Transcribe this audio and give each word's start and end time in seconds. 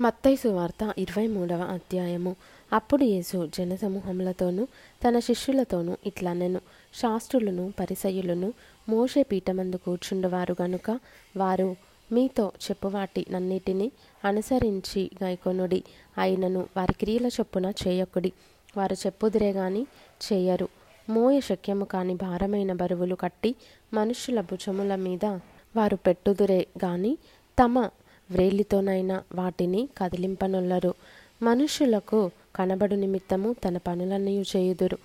మత్తయి 0.00 0.36
సువార్త 0.36 0.94
ఇరవై 0.98 1.26
మూడవ 1.26 1.62
అధ్యాయము. 1.62 2.36
అప్పుడు 2.72 3.04
యేసు 3.04 3.50
జనసమూహములతోనూ 3.58 4.66
తన 5.08 5.18
శిష్యులతోనూ 5.18 5.96
ఇట్లనెను. 6.06 6.60
శాస్త్రులను 6.94 7.72
పరిసయులను 7.80 8.52
మోషే 8.88 9.22
పీఠమందు 9.22 9.76
కూర్చుండువారు 9.76 10.56
గనుక 10.62 10.98
వారు 11.36 11.76
మీతో 12.12 12.52
చెప్పువాటి 12.70 13.26
నన్నిటిని 13.30 13.92
అనుసరించి 14.24 15.10
గైకొనుడి. 15.24 15.82
అయినను 16.18 16.66
వారి 16.76 16.92
క్రియల 16.92 17.26
చొప్పున 17.26 17.72
చేయకుడి. 17.88 18.32
వారు 18.76 18.94
చెప్పుదిరే 18.94 19.52
గాని 19.52 19.86
చేయరు. 20.32 20.68
మోయ 21.10 21.40
శక్యము 21.40 21.84
కాని 21.84 22.14
భారమైన 22.14 22.72
బరువులు 22.72 23.14
కట్టి 23.14 23.54
మనుష్యుల 23.94 24.40
భుజముల 24.40 24.94
మీద 24.94 25.24
వారు 25.76 25.96
పెట్టుదురే 25.96 26.66
గాని 26.84 27.18
తమ 27.62 27.88
వ్రేలితోనైనా 28.30 29.22
వాటిని 29.34 29.88
కదిలింపనొల్లరు. 29.98 30.94
మనుష్యులకు 31.42 32.30
కనబడు 32.56 32.94
నిమిత్తము 32.94 33.52
తన 33.52 33.76
పనులన్నీ 33.76 34.44
చేయుదురు. 34.56 34.98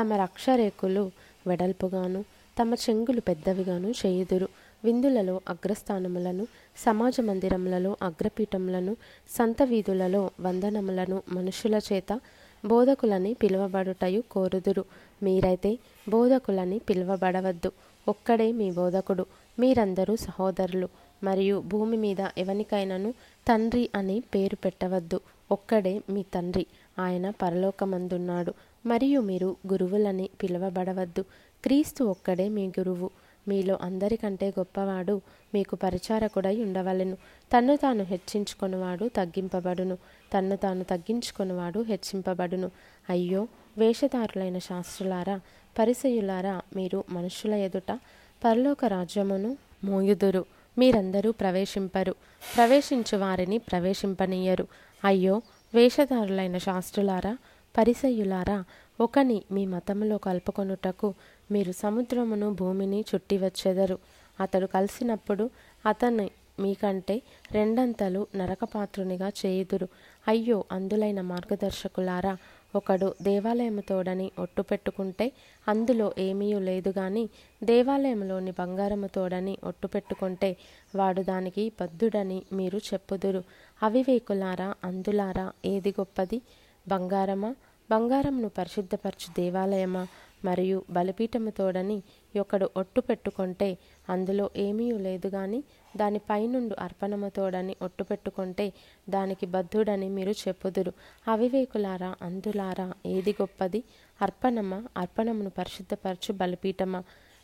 తమ 0.00 0.12
రక్షరేకులు 0.12 1.10
వెడల్పుగాను 1.46 2.24
తమ 2.62 2.74
చెంగులు 2.74 3.20
పెద్దవిగాను 3.20 3.92
చేయుదురు. 4.06 4.48
విందులలో 4.84 5.40
అగ్రస్థానములను 5.48 6.46
సమాజ 6.76 7.20
మందిరములలో 7.20 7.96
అగ్రపీఠములను 8.02 8.96
సంత 9.30 9.62
వీధులలో 9.62 10.30
వందనములను 10.40 11.22
మనుషుల 11.28 11.80
చేత 11.92 12.20
బోధకులని 12.64 13.34
పిలువబడుటయు 13.34 14.22
కోరుదురు. 14.30 14.84
మీరైతే 15.22 15.78
బోధకులని 16.08 16.78
పిలువబడవద్దు. 16.78 17.72
ఒక్కడే 18.08 18.52
మీ 18.52 18.70
బోధకుడు. 18.70 19.26
మీరందరూ 19.58 20.16
సహోదరులు. 20.16 20.88
మరియు 21.22 21.60
భూమి 21.60 21.96
మీద 21.96 22.20
ఎవనికైనాను 22.38 23.14
తండ్రి 23.48 23.90
అని 23.94 24.22
పేరు 24.34 24.56
పెట్టవద్దు. 24.56 25.20
ఒక్కడే 25.50 26.00
మీ 26.10 26.22
తండ్రి. 26.22 26.66
ఆయన 26.98 27.30
పరలోకమందున్నాడు. 27.30 28.54
మరియు 28.86 29.20
మీరు 29.20 29.56
గురువులని 29.72 30.28
పిలువబడవద్దు. 30.42 31.22
క్రీస్తు 31.64 32.04
ఒక్కడే 32.04 32.48
మీ 32.48 32.66
గురువు. 32.66 33.10
మీలో 33.48 33.78
అందరికంటే 33.82 34.48
గొప్పవాడు 34.48 35.20
మీకు 35.54 35.76
పరిచారకుడై 35.76 36.62
ఉండవలెను. 36.62 37.16
తన్ను 37.56 37.76
తాను 37.76 38.04
హెచ్చించుకొనివాడు 38.04 39.08
తగ్గింపబడును. 39.08 39.98
తన్ను 40.34 40.56
తాను 40.56 40.84
తగ్గించుకొనివాడు 40.84 41.80
హెచ్చింపబడును. 41.80 42.70
అయ్యో 43.10 43.46
వేషధారులైన 43.78 44.58
శాస్త్రులారా 44.58 45.40
పరిసయులారా 45.78 46.60
మీరు 46.76 47.04
మనుషుల 47.10 47.54
ఎదుట 47.54 47.98
పరలోక 48.44 48.84
రాజ్యమును 48.84 49.56
మోయుదురు. 49.84 50.44
మీరందరూ 50.80 51.32
ప్రవేశింపరు. 51.32 52.14
ప్రవేశించు 52.56 53.16
వారిని 53.16 53.58
ప్రవేశింపనీయరు. 53.58 54.66
అయ్యో 55.04 55.34
వేషధారులైన 55.74 56.58
శాస్త్రులారా 56.58 57.32
పరిసయ్యులారా 57.78 58.58
ఒకని 59.00 59.38
మీ 59.52 59.66
మతములో 59.66 60.16
కలుపుకొనుటకు 60.18 61.08
మీరు 61.50 61.72
సముద్రమును 61.72 62.48
భూమిని 62.54 63.00
చుట్టి 63.14 63.36
వచ్చెదరు 63.38 63.98
అతడు 64.40 64.66
కలిసినప్పుడు 64.66 65.50
అతన్ని 65.86 66.30
మీకంటే 66.60 67.22
రెండంతలు 67.52 68.26
నరకపాత్రునిగా 68.36 69.28
చేయుదురు. 69.28 69.88
అయ్యో 70.28 70.58
అందులైన 70.72 71.20
మార్గదర్శకులారా 71.20 72.34
ఒకడు 72.74 73.14
దేవాలయము 73.22 73.80
తోడని 73.80 74.30
ఒట్టు 74.38 74.62
పెట్టుకుంటే 74.62 75.32
అందులో 75.68 76.12
ఏమీ 76.18 76.52
లేదు 76.60 76.94
గాని 76.98 77.28
దేవాలయంలోని 77.64 78.50
బంగారము 78.50 79.06
తోడని 79.06 79.58
ఒట్టు 79.64 79.86
పెట్టుకుంటే 79.86 80.56
వాడు 80.96 81.22
దానికి 81.22 81.72
బద్ధుడని 81.80 82.42
మీరు 82.52 82.78
చెప్పుదురు. 82.78 83.42
అవివేకులారా 83.82 84.74
అందులారా 84.84 85.52
ఏది 85.64 85.90
గొప్పది? 85.90 86.40
బంగారమా? 86.88 87.54
బంగారంను 87.90 88.48
పరిశుద్ధపరచు 88.48 89.32
దేవాలయమా? 89.36 90.06
మరియు 90.44 90.82
బలిపీఠము 90.90 91.50
తోడని 91.50 92.02
ఒకడు 92.40 92.70
ఒట్టు 92.76 93.00
పెట్టుకుంటే 93.00 93.78
అందులో 94.08 94.50
ఏమీ 94.56 94.92
లేదు 94.92 95.28
గాని 95.28 95.62
దాని 95.96 96.18
పైనుండు 96.18 96.76
అర్పణము 96.78 97.28
తోడని 97.28 97.76
ఒట్టు 97.82 98.04
పెట్టుకుంటే 98.04 98.72
దానికి 99.08 99.46
బద్ధుడని 99.46 100.08
మీరు 100.08 100.30
చెప్పుదురు. 100.30 100.92
అవివేకులారా 101.28 102.14
అందులారా 102.22 102.92
ఏది 103.06 103.32
గొప్పది? 103.42 103.82
అర్పణమా? 104.22 104.84
అర్పణమును 104.96 105.50
పరిశుద్ధపరచు 105.50 106.32
బలిపీఠమా? 106.32 107.02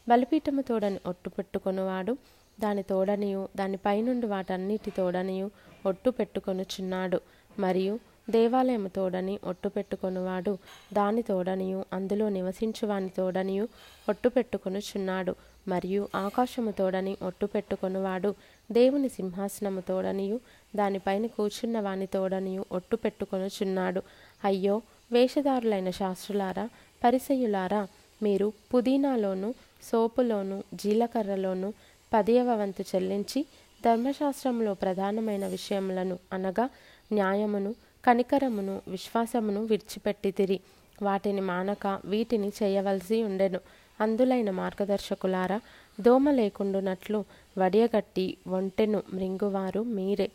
బలిపీఠము 0.08 0.62
తోడని 0.62 1.00
ఒట్టు 1.06 1.28
పెట్టుకొనువాడు 1.28 2.16
దాని 2.60 2.82
తోడనియు 2.82 3.48
దాని 3.56 3.76
పైనుండి 3.76 4.26
వాటన్నిటి 4.26 4.90
తోడనియు 4.90 5.50
ఒట్టు 5.86 6.10
పెట్టుకొనుచున్నాడు. 6.10 7.20
మరియు 7.58 7.98
దేవాలయము 8.30 8.88
తోడని 8.88 9.38
ఒట్టు 9.44 9.68
పెట్టుకొనువాడు. 9.68 10.58
దాని 10.92 11.22
తోడనియు 11.22 11.84
అందులో 11.92 12.28
నివసించు 12.28 12.86
వాని 12.86 13.08
తోడనియు 13.08 13.68
ఒట్టు 14.08 14.28
పెట్టుకొనుచున్నాడు. 14.28 15.34
మరియు 15.68 16.08
ఆకాశము 16.16 16.70
తోడని 16.70 17.16
ఒట్టు 17.22 17.46
పెట్టుకొనువాడు. 17.46 18.34
దేవుని 18.72 19.08
సింహాసనము 19.08 19.80
తోడనియు 19.80 20.40
దానిపైన 20.76 21.26
కూర్చున్న 21.26 21.80
వాని 21.80 22.06
తోడనియు 22.06 22.64
ఒట్టు 22.72 22.96
పెట్టుకొనుచున్నాడు. 22.96 24.02
అయ్యో 24.44 24.82
వేషధారులైన 25.12 25.90
శాస్త్రులారా 25.90 26.68
పరిసయులారా 27.04 27.88
మీరు 28.22 28.52
పుదీనాలోను 28.74 29.54
సోపులోను 29.82 30.62
జీలకర్రలోను 30.74 31.72
పదియవ 32.14 32.54
వంతు 32.54 32.82
చెల్లించి 32.82 33.46
ధర్మశాస్త్రంలో 33.84 34.74
ప్రధానమైన 34.74 35.46
విషయములను 35.46 36.18
అనగా 36.32 36.68
న్యాయమును 37.12 37.74
కనికరమును 38.06 38.82
విశ్వాసమును 38.88 39.64
విడిచిపెట్టితిరి. 39.64 40.60
వాటిని 41.02 41.40
మానక 41.40 42.00
వీటిని 42.04 42.52
చేయవలసి 42.62 43.22
ఉండెను. 43.22 43.60
అందులైన 44.00 44.50
మార్గదర్శకులారా 44.50 45.60
దోమ 46.00 46.30
లేకుండునట్లు 46.30 47.24
వడియగట్టి 47.58 48.36
ఒంటెను 48.48 49.02
మృంగువారు 49.12 49.82
మీరే. 49.82 50.28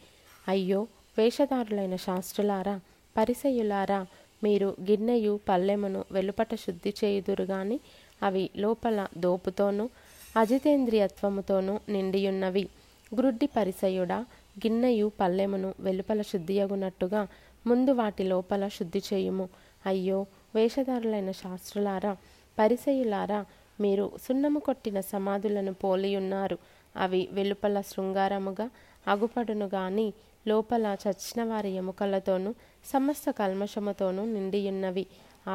అయ్యో 0.47 0.87
వేషధారులైన 1.17 1.95
శాస్త్రులారా 1.95 2.79
పరిసయులారా 3.17 4.05
మీరు 4.43 4.75
గిన్నెయు 4.81 5.39
పల్లెమును 5.49 6.05
వెలుపట 6.11 6.55
శుద్ధి 6.55 6.93
చేయుదురు 7.03 7.43
గాని 7.43 7.79
అవి 8.23 8.49
లోపల 8.57 9.07
దోపుతోనూ 9.17 9.89
అజితేంద్రియత్వముతోనూ 10.37 11.79
నిండియున్నవి. 11.89 12.67
గ్రుడ్డి 13.15 13.45
పరిసయుడా 13.45 14.19
గిన్నెయు 14.65 15.11
పల్లెమును 15.19 15.73
వెలుపల 15.79 16.21
శుద్ధియగునట్టుగా 16.21 17.27
ముందు 17.67 17.91
వాటి 17.91 18.23
లోపల 18.23 18.67
శుద్ధి 18.67 19.01
చేయుము. 19.13 19.49
అయ్యో 19.85 20.25
వేషధారులైన 20.55 21.31
శాస్త్రులారా 21.31 22.17
పరిసయులారా 22.59 23.45
మీరు 23.79 24.11
సున్నము 24.21 24.59
కొట్టిన 24.59 24.99
సమాధులను 24.99 25.73
పోలియున్నారు. 25.73 26.57
అవి 26.97 27.29
వెలుపల 27.31 27.81
శృంగారముగా 27.81 28.69
అగుపడును 29.07 29.65
గాని 29.65 30.13
లోపల 30.47 30.95
చచ్చిన 31.07 31.43
వారి 31.43 31.69
ఎముకలతోనూ 31.71 32.53
సమస్త 32.85 33.31
కల్మషముతోనూ 33.31 34.25
నిండియున్నవి. 34.25 35.05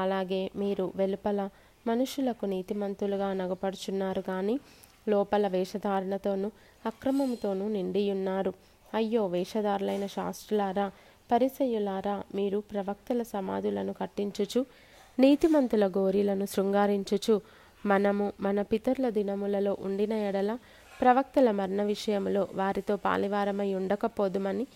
అలాగే 0.00 0.50
మీరు 0.56 0.92
వెలుపల 0.96 1.48
మనుషులకు 1.86 2.46
నీతిమంతులుగా 2.46 3.32
నగపడుచున్నారు 3.32 4.22
గాని 4.30 4.60
లోపల 5.08 5.48
వేషధారణతోనూ 5.48 6.50
అక్రమముతోనూ 6.86 7.68
నిండియున్నారు. 7.68 8.52
అయ్యో 8.94 9.26
వేషధారులైన 9.26 10.06
శాస్త్రులారా 10.06 10.92
పరిసయులారా 11.30 12.22
మీరు 12.34 12.58
ప్రవక్తల 12.58 13.22
సమాధులను 13.22 13.92
కట్టించుచు 13.92 14.66
నీతిమంతుల 15.18 15.86
గోరీలను 15.86 16.46
శృంగారించుచు 16.46 17.40
మనము 17.86 18.32
మన 18.40 18.62
పితరుల 18.62 19.08
దినములలో 19.08 19.76
ఉండిన 19.80 20.12
ఎడల 20.12 20.58
ప్రవక్తల 21.00 21.50
మరణ 21.50 21.82
విషయములో 21.82 22.48
వారితో 22.54 22.96
పాలివారమై 22.96 23.74
ఉండకపోదుమని 23.74 24.66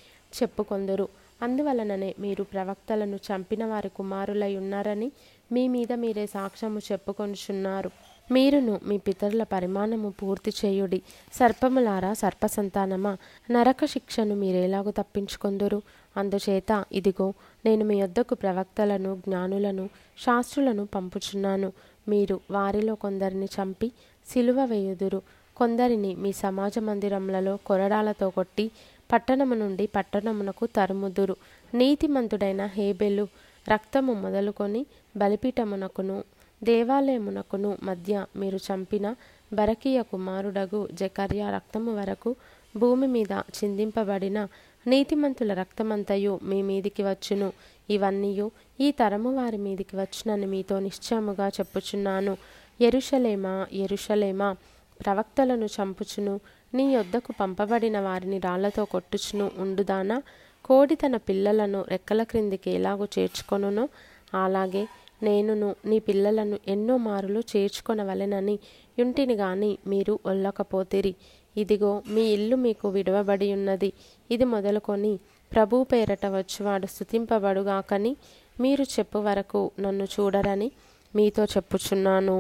చెప్పుకొందురు. 0.43 1.09
అందువలననే 1.43 2.15
మీరు 2.19 2.43
ప్రవక్తలను 2.43 3.17
చంపిన 3.17 3.65
వారి 3.65 3.89
కుమారులై 3.89 4.57
ఉన్నారని 4.57 5.13
మీ 5.53 5.69
మీద 5.69 5.93
మీరే 5.93 6.27
సాక్ష్యము 6.27 6.79
చెప్పుకొనుచున్నారు. 6.79 7.91
మీరును 8.33 8.81
మీ 8.85 8.99
పితరుల 8.99 9.43
పరిమాణము 9.43 10.11
పూర్తి 10.11 10.53
చేయుడి. 10.65 11.03
సర్పములారా 11.33 12.13
సర్పసంతానమా 12.13 13.17
నరక 13.51 13.85
శిక్షను 13.85 14.35
మీరేలాగూ 14.35 14.91
తప్పించుకొందురు? 14.91 15.83
అందుచేత 16.17 16.85
ఇదిగో 16.93 17.35
నేను 17.65 17.85
మీ 17.85 18.01
యొద్దకు 18.01 18.35
ప్రవక్తలను 18.35 19.17
జ్ఞానులను 19.17 19.89
శాస్త్రులను 20.19 20.87
పంపుచున్నాను. 20.87 21.73
మీరు 22.09 22.41
వారిలో 22.51 22.95
కొందరిని 22.95 23.47
చంపి 23.47 23.93
సిలువ 24.27 24.65
వేయుదురు. 24.65 25.23
కొందరిని 25.57 26.15
మీ 26.15 26.33
సమాజ 26.33 26.79
మందిరములలో 26.79 27.57
కొరడాలతో 27.67 28.31
కొట్టి 28.31 28.71
పట్టణము 29.13 29.55
నుండి 29.55 29.87
పట్టణమునకు 29.87 30.67
తరుముదురు. 30.67 31.37
నీతిమంతుడైన 31.75 32.67
హేబెలు 32.67 33.29
రక్తము 33.73 34.13
మొదలుకొని 34.13 34.87
బలిపీఠమునకును 35.17 36.25
దేవాలయమునకును 36.63 37.79
మధ్య 37.83 38.25
మీరు 38.37 38.57
చంపిన 38.57 39.15
బరకీయ 39.53 40.03
కుమారుడగు 40.03 40.89
జకర్య 40.93 41.51
రక్తము 41.55 41.97
వరకు 41.97 42.37
భూమి 42.77 43.07
మీద 43.07 43.33
చిందింపబడిన 43.33 44.49
నీతిమంతుల 44.87 45.53
రక్తమంతయు 45.53 46.41
మీ 46.43 46.63
మీదికి 46.63 47.03
వచ్చును. 47.03 47.53
ఇవన్నీయు 47.91 48.51
ఈ 48.81 48.91
తరము 48.91 49.37
వారి 49.37 49.57
మీదికి 49.57 49.97
వచ్చునని 49.97 50.47
మీతో 50.47 50.79
నిశ్చయముగా 50.79 51.49
చెప్పుచున్నాను. 51.49 52.37
ఎరుషలేమా 52.81 53.67
ఎరుషలేమా 53.73 54.57
ప్రవక్తలను 55.07 55.67
చంపుచును. 55.67 56.41
నీ 56.75 56.95
యొద్దకు 56.95 57.33
పంపబడిన 57.41 58.01
వారిని 58.01 58.39
రాళ్ళతో 58.39 58.85
కొట్టుచును. 58.85 59.51
ఉండుదానా? 59.59 60.23
కోడి 60.65 60.95
తన 60.95 61.17
పిల్లలను 61.17 61.85
రెక్కల 61.89 62.23
క్రిందికి 62.23 62.71
ఎలాగో 62.71 63.09
చేర్చుకొనునో? 63.19 63.89
అలాగే 64.43 64.89
నేనును 65.23 65.77
నీ 65.85 65.99
పిల్లలను 65.99 66.59
ఎన్నో 66.69 66.97
మారులు 66.97 67.43
చేర్చుకొనవలెనని. 67.57 68.59
యుంటిని 68.99 69.35
గాని 69.35 69.79
మీరు 69.87 70.19
ఒల్లకపోతిరి. 70.27 71.15
ఇదిగో 71.57 72.03
మీ 72.15 72.23
ఇల్లు 72.33 72.57
మీకు 72.57 72.89
విడవబడి 72.89 73.53
ఉన్నది. 73.53 73.93
ఇది 74.31 74.45
మొదలుకొని 74.45 75.13
ప్రభు 75.53 75.83
పేరట 75.93 76.27
వచ్చువాడు 76.27 76.87
స్థుతింపబడుగాకని 76.87 78.17
మీరు 78.61 78.83
చెప్పు 78.83 79.19
వరకు 79.19 79.71
నన్ను 79.81 80.05
చూడరని 80.05 80.71
మీతో 81.15 81.45
చెప్పుచున్నాను. 81.45 82.39